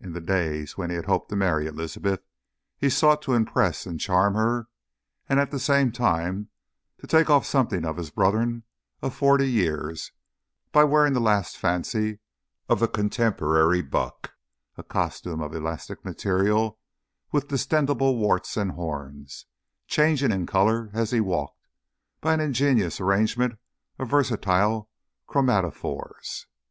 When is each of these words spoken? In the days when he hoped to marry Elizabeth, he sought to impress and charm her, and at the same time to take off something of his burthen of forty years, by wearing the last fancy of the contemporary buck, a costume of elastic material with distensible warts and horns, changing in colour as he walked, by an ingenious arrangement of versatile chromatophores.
In 0.00 0.14
the 0.14 0.20
days 0.22 0.78
when 0.78 0.88
he 0.88 0.96
hoped 0.96 1.28
to 1.28 1.36
marry 1.36 1.66
Elizabeth, 1.66 2.22
he 2.78 2.88
sought 2.88 3.20
to 3.20 3.34
impress 3.34 3.84
and 3.84 4.00
charm 4.00 4.32
her, 4.32 4.66
and 5.28 5.38
at 5.38 5.50
the 5.50 5.58
same 5.58 5.92
time 5.92 6.48
to 6.96 7.06
take 7.06 7.28
off 7.28 7.44
something 7.44 7.84
of 7.84 7.98
his 7.98 8.08
burthen 8.10 8.62
of 9.02 9.14
forty 9.14 9.44
years, 9.46 10.10
by 10.72 10.84
wearing 10.84 11.12
the 11.12 11.20
last 11.20 11.58
fancy 11.58 12.18
of 12.66 12.80
the 12.80 12.88
contemporary 12.88 13.82
buck, 13.82 14.32
a 14.78 14.82
costume 14.82 15.42
of 15.42 15.54
elastic 15.54 16.02
material 16.02 16.78
with 17.30 17.48
distensible 17.48 18.16
warts 18.16 18.56
and 18.56 18.70
horns, 18.72 19.44
changing 19.86 20.32
in 20.32 20.46
colour 20.46 20.88
as 20.94 21.10
he 21.10 21.20
walked, 21.20 21.68
by 22.22 22.32
an 22.32 22.40
ingenious 22.40 23.02
arrangement 23.02 23.58
of 23.98 24.08
versatile 24.08 24.88
chromatophores. 25.28 26.46